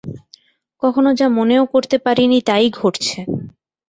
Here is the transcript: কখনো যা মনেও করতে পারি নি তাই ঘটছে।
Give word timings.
কখনো 0.83 1.09
যা 1.19 1.27
মনেও 1.37 1.63
করতে 1.73 1.97
পারি 2.05 2.23
নি 2.31 2.39
তাই 2.49 2.65
ঘটছে। 2.79 3.19